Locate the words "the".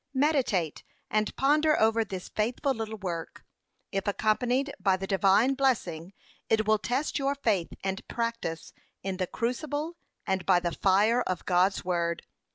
4.97-5.05, 9.17-9.27, 10.59-10.71